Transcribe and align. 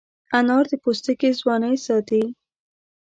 انار 0.37 0.65
د 0.71 0.73
پوستکي 0.83 1.29
ځوانۍ 1.39 1.75
ساتي. 1.85 2.23